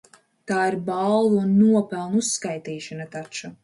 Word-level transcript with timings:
Tā 0.51 0.57
ir 0.69 0.77
balvu 0.87 1.39
un 1.43 1.53
nopelnu 1.61 2.25
uzskaitīšana 2.27 3.11
taču. 3.19 3.59